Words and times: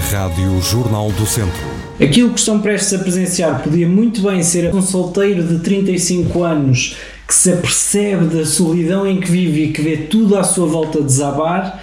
Rádio 0.00 0.60
Jornal 0.62 1.10
do 1.12 1.26
Centro. 1.26 1.60
Aquilo 2.00 2.30
que 2.30 2.38
estão 2.38 2.60
prestes 2.60 2.94
a 2.94 2.98
presenciar 3.02 3.62
podia 3.62 3.86
muito 3.86 4.22
bem 4.22 4.42
ser 4.42 4.74
um 4.74 4.80
solteiro 4.80 5.42
de 5.42 5.58
35 5.58 6.42
anos 6.42 6.96
que 7.28 7.34
se 7.34 7.52
apercebe 7.52 8.26
da 8.26 8.44
solidão 8.44 9.06
em 9.06 9.20
que 9.20 9.30
vive 9.30 9.64
e 9.64 9.72
que 9.72 9.82
vê 9.82 9.96
tudo 9.96 10.36
à 10.36 10.42
sua 10.42 10.66
volta 10.66 11.02
desabar, 11.02 11.82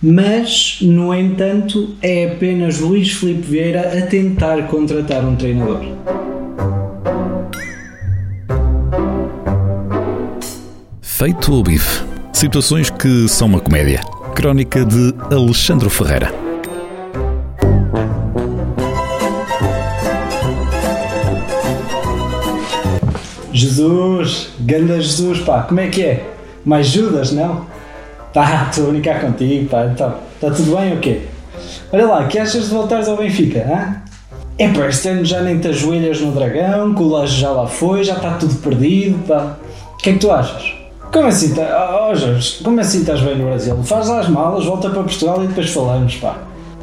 mas, 0.00 0.78
no 0.80 1.12
entanto, 1.12 1.96
é 2.00 2.26
apenas 2.26 2.78
Luís 2.78 3.12
Filipe 3.12 3.42
Vieira 3.42 3.98
a 3.98 4.02
tentar 4.06 4.68
contratar 4.68 5.24
um 5.24 5.34
treinador. 5.34 5.82
Feito 11.00 11.52
o 11.52 11.62
bife. 11.64 12.04
Situações 12.32 12.88
que 12.90 13.28
são 13.28 13.48
uma 13.48 13.60
comédia. 13.60 14.00
Crónica 14.36 14.84
de 14.84 15.12
Alexandre 15.34 15.90
Ferreira. 15.90 16.47
Jesus, 23.58 24.50
ganda 24.60 25.00
Jesus, 25.00 25.40
pá, 25.40 25.62
como 25.62 25.80
é 25.80 25.88
que 25.88 26.02
é? 26.02 26.24
Mais 26.64 26.86
Judas, 26.86 27.32
não? 27.32 27.66
Tá, 28.32 28.68
estou 28.70 28.88
a 28.88 28.90
brincar 28.90 29.20
contigo, 29.20 29.68
pá, 29.68 29.86
então, 29.86 30.14
está 30.34 30.50
tudo 30.50 30.76
bem 30.76 30.92
ou 30.92 30.98
quê? 30.98 31.22
Olha 31.92 32.06
lá, 32.06 32.26
que 32.26 32.38
achas 32.38 32.68
de 32.68 32.70
voltares 32.70 33.08
ao 33.08 33.16
Benfica, 33.16 33.58
hã? 33.60 34.02
É 34.56 34.68
pá, 34.68 34.86
este 34.86 35.08
ano 35.08 35.24
já 35.24 35.40
nem 35.40 35.58
te 35.58 35.68
ajoelhas 35.68 36.20
no 36.20 36.30
dragão, 36.30 36.94
o 36.94 37.08
Laje 37.08 37.40
já 37.40 37.50
lá 37.50 37.66
foi, 37.66 38.04
já 38.04 38.14
está 38.14 38.34
tudo 38.34 38.54
perdido, 38.56 39.18
pá. 39.26 39.56
O 39.94 39.96
que 39.96 40.10
é 40.10 40.12
que 40.12 40.18
tu 40.20 40.30
achas? 40.30 40.74
Como 41.12 41.26
assim, 41.26 41.54
tá, 41.54 42.08
oh 42.08 42.14
Jorge, 42.14 42.62
como 42.62 42.80
assim 42.80 43.00
estás 43.00 43.20
bem 43.20 43.36
no 43.36 43.46
Brasil? 43.46 43.76
Faz 43.82 44.08
lá 44.08 44.20
as 44.20 44.28
malas, 44.28 44.64
volta 44.66 44.90
para 44.90 45.02
Portugal 45.02 45.42
e 45.42 45.48
depois 45.48 45.70
falamos, 45.70 46.14
pá. 46.16 46.36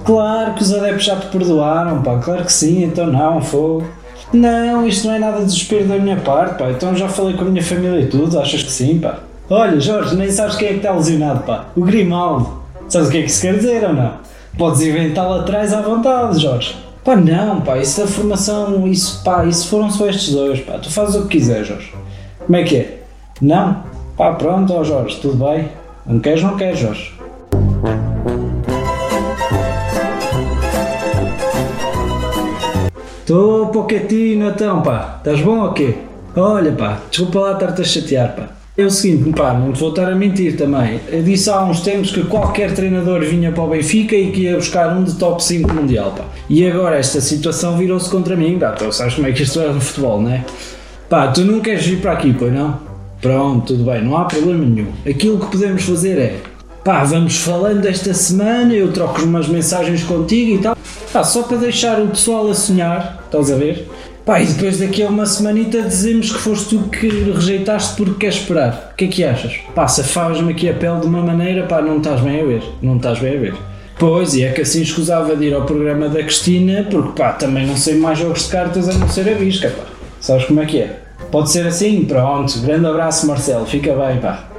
Claro 0.04 0.54
que 0.56 0.62
os 0.62 0.74
adeptos 0.74 1.06
já 1.06 1.16
te 1.16 1.28
perdoaram, 1.28 2.02
pá, 2.02 2.18
claro 2.18 2.44
que 2.44 2.52
sim, 2.52 2.84
então 2.84 3.08
não, 3.08 3.42
fogo. 3.42 3.86
Não, 4.34 4.88
isto 4.88 5.08
não 5.08 5.16
é 5.16 5.20
nada 5.20 5.40
de 5.40 5.46
desespero 5.46 5.86
da 5.86 5.98
minha 5.98 6.18
parte, 6.18 6.58
pá. 6.58 6.70
Então 6.72 6.96
já 6.96 7.08
falei 7.08 7.36
com 7.36 7.44
a 7.44 7.48
minha 7.48 7.64
família 7.64 8.00
e 8.02 8.08
tudo, 8.08 8.40
achas 8.40 8.64
que 8.64 8.72
sim, 8.72 9.00
pá? 9.00 9.20
Olha, 9.50 9.80
Jorge, 9.80 10.16
nem 10.16 10.30
sabes 10.32 10.56
quem 10.56 10.70
é 10.70 10.72
que 10.72 10.78
está 10.78 10.92
lesionado, 10.92 11.44
pá. 11.44 11.66
O 11.76 11.82
Grimaldo. 11.82 12.64
Sabes 12.90 13.08
o 13.08 13.12
que 13.12 13.18
é 13.18 13.22
que 13.22 13.28
isso 13.28 13.42
quer 13.42 13.56
dizer 13.56 13.84
ou 13.84 13.94
não? 13.94 14.14
Podes 14.58 14.82
inventar 14.82 15.30
lá 15.30 15.42
atrás 15.42 15.74
à 15.74 15.82
vontade, 15.82 16.42
Jorge. 16.42 16.76
Pá, 17.04 17.16
não, 17.16 17.62
pá, 17.62 17.78
isso 17.78 18.02
da 18.02 18.08
formação, 18.08 18.88
isso, 18.88 19.24
pá, 19.24 19.46
isso 19.46 19.68
foram 19.68 19.92
só 19.92 20.08
estes 20.08 20.34
dois, 20.34 20.60
pá. 20.62 20.80
Tu 20.80 20.92
fazes 20.92 21.16
o 21.16 21.24
que 21.24 21.38
quiseres, 21.38 21.68
Jorge. 21.68 21.94
Como 22.46 22.56
é 22.56 22.64
que 22.64 22.78
é? 22.78 23.00
Não? 23.42 23.84
Pá, 24.18 24.34
pronto, 24.34 24.74
ó 24.74 24.84
Jorge, 24.84 25.18
tudo 25.22 25.46
bem. 25.46 25.70
Não 26.06 26.20
queres, 26.20 26.42
não 26.42 26.56
queres, 26.56 26.80
Jorge. 26.80 27.14
Estou 33.26 33.70
pouquinho 33.70 34.48
então, 34.50 34.84
pá. 34.84 35.16
Estás 35.18 35.42
bom 35.42 35.62
ou 35.62 35.74
quê? 35.74 35.96
Olha, 36.36 36.72
pá, 36.72 37.00
desculpa 37.10 37.40
lá 37.40 37.54
estar-te 37.54 37.82
a 37.82 37.84
chatear, 37.84 38.36
pá. 38.36 38.50
É 38.78 38.86
o 38.86 38.92
seguinte, 38.92 39.36
pá, 39.36 39.52
não 39.52 39.72
te 39.74 39.80
vou 39.80 39.90
estar 39.90 40.08
a 40.12 40.14
mentir 40.14 40.56
também. 40.56 41.00
Eu 41.08 41.24
disse 41.24 41.50
há 41.50 41.64
uns 41.64 41.80
tempos 41.80 42.12
que 42.12 42.24
qualquer 42.26 42.76
treinador 42.76 43.22
vinha 43.22 43.52
para 43.52 43.64
o 43.64 43.68
Benfica 43.68 44.16
e 44.16 44.32
que 44.32 44.42
ia 44.42 44.56
buscar 44.58 44.96
um 44.96 45.04
de 45.04 45.16
top 45.16 45.44
5 45.44 45.74
mundial, 45.74 46.14
pá. 46.16 46.24
E 46.48 46.68
agora 46.70 46.98
esta 46.98 47.20
situação 47.20 47.76
virou-se 47.76 48.08
contra 48.12 48.36
mim, 48.36 48.60
pá. 48.60 48.74
Tu 48.74 48.92
sabes 48.92 49.16
como 49.16 49.26
é 49.26 49.32
que 49.32 49.42
isto 49.42 49.60
é 49.60 49.70
no 49.70 49.82
futebol, 49.82 50.22
não 50.22 50.30
é? 50.30 50.46
Pá, 51.10 51.26
tu 51.30 51.42
não 51.42 51.62
queres 51.62 51.84
vir 51.84 52.02
para 52.02 52.12
aqui, 52.12 52.32
pois 52.32 52.54
não? 52.54 52.78
Pronto, 53.20 53.74
tudo 53.74 53.86
bem, 53.86 54.04
não 54.04 54.16
há 54.18 54.26
problema 54.26 54.64
nenhum. 54.64 54.92
Aquilo 55.04 55.40
que 55.40 55.48
podemos 55.48 55.82
fazer 55.82 56.20
é, 56.20 56.38
pá, 56.84 57.04
vamos 57.04 57.38
falando 57.38 57.88
esta 57.88 58.14
semana, 58.14 58.72
eu 58.72 58.92
troco 58.92 59.24
umas 59.24 59.48
mensagens 59.48 60.04
contigo 60.04 60.52
e 60.52 60.58
tal. 60.60 60.78
Pá, 61.16 61.24
só 61.24 61.44
para 61.44 61.56
deixar 61.56 62.02
o 62.02 62.10
pessoal 62.10 62.50
a 62.50 62.54
sonhar, 62.54 63.24
estás 63.24 63.50
a 63.50 63.56
ver? 63.56 63.90
Pá, 64.26 64.42
e 64.42 64.48
depois 64.48 64.80
daqui 64.80 65.02
a 65.02 65.08
uma 65.08 65.26
semanita 65.26 65.82
dizemos 65.82 66.30
que 66.30 66.38
foste 66.38 66.76
tu 66.76 66.90
que 66.90 67.08
rejeitaste 67.08 67.96
porque 67.96 68.20
queres 68.20 68.36
esperar. 68.36 68.92
O 68.92 68.96
que 68.98 69.06
é 69.06 69.08
que 69.08 69.24
achas? 69.24 69.62
Pá, 69.74 69.88
safavas-me 69.88 70.52
aqui 70.52 70.68
a 70.68 70.74
pele 70.74 71.00
de 71.00 71.06
uma 71.08 71.22
maneira, 71.22 71.66
pá, 71.68 71.82
não 71.82 72.00
estás 72.00 72.20
bem 72.20 72.42
a 72.42 72.44
ver. 72.44 72.64
Não 72.82 72.98
estás 72.98 73.20
bem 73.20 73.38
a 73.38 73.40
ver. 73.40 73.56
Pois, 73.98 74.36
e 74.36 74.44
é 74.44 74.52
que 74.52 74.60
assim 74.60 74.82
escusava 74.82 75.38
de 75.38 75.46
ir 75.46 75.54
ao 75.54 75.62
programa 75.62 76.10
da 76.10 76.22
Cristina, 76.22 76.86
porque 76.92 77.14
pá, 77.18 77.32
também 77.32 77.66
não 77.66 77.78
sei 77.78 77.96
mais 77.96 78.20
jogos 78.20 78.44
de 78.44 78.50
cartas 78.50 78.90
a 78.90 78.94
não 78.96 79.08
ser 79.08 79.30
a 79.30 79.36
bisca, 79.36 79.70
pá. 79.70 79.86
Sabes 80.20 80.44
como 80.44 80.62
é 80.62 80.66
que 80.66 80.82
é? 80.82 81.00
Pode 81.32 81.50
ser 81.50 81.66
assim? 81.66 82.04
Pronto. 82.04 82.60
Grande 82.60 82.88
abraço, 82.88 83.26
Marcelo. 83.26 83.66
Fica 83.66 83.94
bem, 83.94 84.18
pá. 84.20 84.50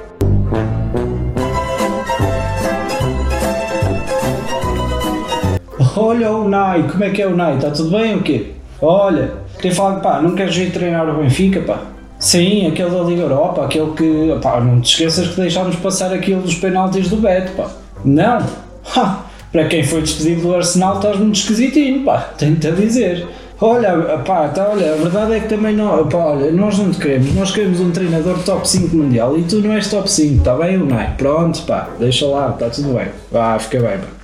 Olha 5.99 6.31
o 6.31 6.47
Nai, 6.47 6.87
como 6.91 7.03
é 7.03 7.09
que 7.09 7.23
é 7.23 7.27
o 7.27 7.35
Nai? 7.35 7.55
Está 7.55 7.71
tudo 7.71 7.89
bem 7.89 8.13
ou 8.13 8.21
quê? 8.21 8.51
Olha, 8.79 9.31
queria 9.55 9.75
falar, 9.75 9.99
pá, 9.99 10.21
não 10.21 10.35
queres 10.35 10.55
ir 10.55 10.71
treinar 10.71 11.09
o 11.09 11.17
Benfica, 11.17 11.59
pá? 11.61 11.79
Sim, 12.19 12.67
aquele 12.67 12.91
da 12.91 13.01
Liga 13.01 13.23
Europa, 13.23 13.65
aquele 13.65 13.91
que, 13.93 14.37
pá, 14.39 14.61
não 14.61 14.79
te 14.79 14.91
esqueças 14.91 15.29
que 15.29 15.41
deixámos 15.41 15.75
passar 15.77 16.13
aquilo 16.13 16.43
dos 16.43 16.53
penaltis 16.53 17.09
do 17.09 17.17
Beto, 17.17 17.51
pá. 17.53 17.71
Não? 18.05 18.37
Ha, 18.95 19.23
para 19.51 19.65
quem 19.65 19.83
foi 19.83 20.01
despedido 20.01 20.41
do 20.41 20.55
Arsenal 20.55 20.97
estás 20.97 21.17
muito 21.17 21.39
esquisitinho, 21.39 22.05
pá, 22.05 22.29
tenho-te 22.37 22.67
a 22.67 22.71
dizer. 22.71 23.27
Olha, 23.59 24.19
pá, 24.19 24.49
tá, 24.49 24.69
olha, 24.69 24.93
a 24.93 24.97
verdade 24.97 25.33
é 25.33 25.39
que 25.39 25.47
também 25.49 25.75
não, 25.75 26.07
pá, 26.07 26.17
olha, 26.19 26.51
nós 26.51 26.77
não 26.77 26.91
te 26.91 26.99
queremos, 26.99 27.33
nós 27.33 27.49
queremos 27.49 27.79
um 27.79 27.89
treinador 27.89 28.37
top 28.43 28.69
5 28.69 28.95
mundial 28.95 29.35
e 29.35 29.41
tu 29.41 29.61
não 29.61 29.73
és 29.73 29.89
top 29.89 30.11
5, 30.11 30.37
está 30.37 30.53
bem, 30.53 30.77
Unai? 30.77 31.15
Pronto, 31.17 31.63
pá, 31.63 31.89
deixa 31.97 32.27
lá, 32.27 32.51
está 32.51 32.69
tudo 32.69 32.93
bem. 32.93 33.07
Vá, 33.31 33.57
fica 33.57 33.79
bem, 33.79 33.97
pá. 33.97 34.16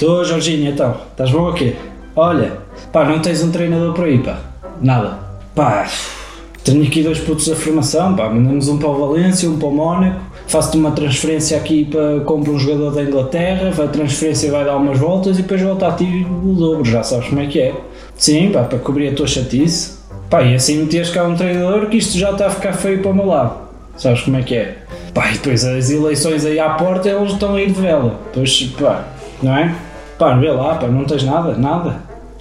Estou, 0.00 0.24
Jorginho, 0.24 0.70
então, 0.70 0.94
estás 1.10 1.32
bom 1.32 1.52
quê? 1.52 1.74
Olha, 2.14 2.52
pá, 2.92 3.04
não 3.04 3.18
tens 3.18 3.42
um 3.42 3.50
treinador 3.50 3.92
por 3.94 4.04
aí, 4.04 4.16
pá, 4.20 4.38
nada. 4.80 5.18
Pá, 5.56 5.88
tenho 6.62 6.84
aqui 6.84 7.02
dois 7.02 7.18
putos 7.18 7.48
da 7.48 7.56
formação, 7.56 8.14
pá, 8.14 8.28
mandamos 8.28 8.68
um 8.68 8.78
para 8.78 8.90
o 8.90 9.08
Valência, 9.08 9.50
um 9.50 9.58
para 9.58 9.66
o 9.66 9.74
Mónaco, 9.74 10.20
faço-te 10.46 10.76
uma 10.76 10.92
transferência 10.92 11.56
aqui 11.56 11.84
para 11.84 12.20
compro 12.20 12.52
um 12.52 12.58
jogador 12.60 12.92
da 12.92 13.02
Inglaterra, 13.02 13.72
a 13.76 13.88
transferência 13.88 14.52
vai 14.52 14.64
dar 14.64 14.76
umas 14.76 15.00
voltas 15.00 15.36
e 15.36 15.42
depois 15.42 15.60
volta 15.60 15.88
a 15.88 15.92
ti 15.92 16.24
o 16.44 16.52
dobro, 16.52 16.84
já 16.88 17.02
sabes 17.02 17.28
como 17.28 17.40
é 17.40 17.46
que 17.48 17.60
é. 17.60 17.74
Sim, 18.16 18.52
pá, 18.52 18.62
para 18.62 18.78
cobrir 18.78 19.08
a 19.08 19.14
tua 19.16 19.26
chatice. 19.26 19.98
Pá, 20.30 20.42
e 20.42 20.54
assim 20.54 20.78
metias 20.78 21.10
cá 21.10 21.24
um 21.24 21.34
treinador 21.34 21.86
que 21.86 21.96
isto 21.96 22.16
já 22.16 22.30
está 22.30 22.46
a 22.46 22.50
ficar 22.50 22.72
feio 22.74 23.02
para 23.02 23.10
o 23.10 23.14
meu 23.16 23.26
lado. 23.26 23.62
Sabes 23.96 24.20
como 24.20 24.36
é 24.36 24.42
que 24.42 24.54
é? 24.54 24.76
Pá, 25.12 25.28
e 25.28 25.32
depois 25.32 25.64
as 25.64 25.90
eleições 25.90 26.46
aí 26.46 26.60
à 26.60 26.70
porta 26.70 27.08
eles 27.08 27.32
estão 27.32 27.56
a 27.56 27.60
ir 27.60 27.72
de 27.72 27.80
vela. 27.80 28.14
Pois, 28.32 28.62
pá, 28.80 29.17
não 29.42 29.56
é? 29.56 29.74
Pá, 30.18 30.34
vê 30.34 30.50
lá, 30.50 30.74
pá, 30.74 30.88
não 30.88 31.04
tens 31.04 31.24
nada, 31.24 31.54
nada. 31.56 31.96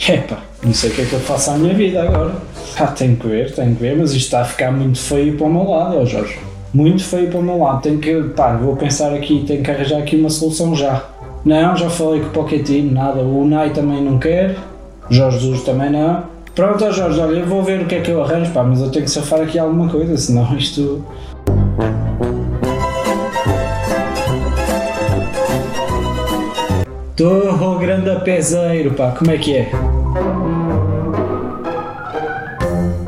É 0.08 0.18
pá, 0.18 0.38
não 0.64 0.74
sei 0.74 0.92
o 0.92 0.94
que 0.94 1.02
é 1.02 1.06
que 1.06 1.14
eu 1.14 1.20
faço 1.20 1.52
à 1.52 1.54
minha 1.56 1.74
vida 1.74 2.02
agora. 2.02 2.34
Pá, 2.78 2.88
tenho 2.88 3.16
que 3.16 3.28
ver, 3.28 3.54
tenho 3.54 3.76
que 3.76 3.82
ver, 3.82 3.98
mas 3.98 4.12
isto 4.12 4.26
está 4.26 4.42
a 4.42 4.46
ficar 4.46 4.72
muito 4.72 5.00
feio 5.00 5.36
para 5.38 5.48
o 5.48 5.50
meu 5.50 5.70
lado, 5.70 5.98
ó 6.00 6.06
Jorge. 6.06 6.40
Muito 6.74 7.04
feio 7.04 7.30
para 7.30 7.40
o 7.40 7.44
meu 7.44 7.60
lado. 7.60 7.82
Tenho 7.82 8.00
que, 8.00 8.22
pá, 8.36 8.56
vou 8.56 8.76
pensar 8.76 9.14
aqui, 9.14 9.44
tenho 9.48 9.64
que 9.64 9.72
arranjar 9.72 10.00
aqui 10.00 10.16
uma 10.16 10.30
solução 10.30 10.76
já. 10.76 11.04
Não, 11.44 11.76
já 11.76 11.90
falei 11.90 12.22
com 12.22 12.28
o 12.28 12.30
Pochettino, 12.30 12.92
nada. 12.92 13.22
O 13.22 13.42
Unai 13.42 13.72
também 13.72 14.04
não 14.04 14.20
quer, 14.20 14.56
Jorge 15.10 15.40
Jesus 15.40 15.64
também 15.64 15.90
não. 15.90 16.24
Pronto, 16.54 16.84
ó 16.84 16.92
Jorge, 16.92 17.20
olha, 17.20 17.38
eu 17.38 17.46
vou 17.46 17.64
ver 17.64 17.82
o 17.82 17.86
que 17.86 17.96
é 17.96 18.02
que 18.02 18.10
eu 18.10 18.24
arranjo, 18.24 18.52
pá, 18.52 18.64
mas 18.64 18.82
eu 18.82 18.90
tenho 18.90 19.06
que 19.06 19.12
safar 19.12 19.42
aqui 19.42 19.60
alguma 19.60 19.88
coisa, 19.88 20.18
senão 20.18 20.58
isto. 20.58 21.06
Tô 27.18 27.80
grande 27.80 28.16
peseiro, 28.24 28.94
pá, 28.94 29.10
como 29.10 29.32
é 29.32 29.40
que 29.40 29.58
é? 29.58 29.72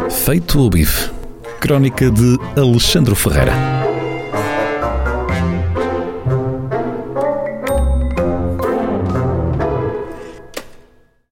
Feito 0.10 0.66
o 0.66 0.68
bife. 0.68 1.12
Crónica 1.60 2.10
de 2.10 2.40
Alexandre 2.60 3.14
Ferreira. 3.14 3.79